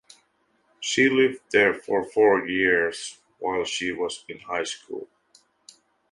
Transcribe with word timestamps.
She 0.79 1.09
lived 1.09 1.41
there 1.51 1.75
for 1.75 2.03
four 2.03 2.47
years 2.47 3.19
while 3.37 3.65
she 3.65 3.91
was 3.91 4.25
in 4.27 4.39
high 4.39 4.63
school. 4.63 5.07